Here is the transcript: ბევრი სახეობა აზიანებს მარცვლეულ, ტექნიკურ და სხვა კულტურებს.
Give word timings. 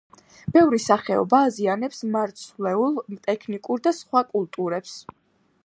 ბევრი 0.53 0.79
სახეობა 0.85 1.41
აზიანებს 1.49 2.01
მარცვლეულ, 2.15 2.97
ტექნიკურ 3.29 3.85
და 3.89 3.95
სხვა 3.99 4.25
კულტურებს. 4.35 4.97